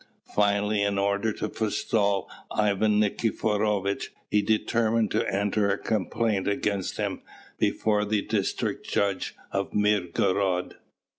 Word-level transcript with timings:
Finally, 0.33 0.81
in 0.81 0.97
order 0.97 1.31
to 1.31 1.47
forestall 1.47 2.27
Ivan 2.49 2.99
Nikiforovitch, 2.99 4.09
he 4.31 4.41
determined 4.41 5.11
to 5.11 5.31
enter 5.31 5.69
a 5.69 5.77
complaint 5.77 6.47
against 6.47 6.97
him 6.97 7.21
before 7.59 8.03
the 8.03 8.23
district 8.23 8.89
judge 8.89 9.35
of 9.51 9.73
Mirgorod. 9.75 10.77